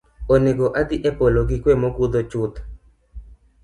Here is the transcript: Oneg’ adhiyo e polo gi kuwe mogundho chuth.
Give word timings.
Oneg’ 0.33 0.59
adhiyo 0.81 1.09
e 1.09 1.17
polo 1.19 1.39
gi 1.49 1.57
kuwe 1.61 1.75
mogundho 1.81 2.21
chuth. 2.31 2.57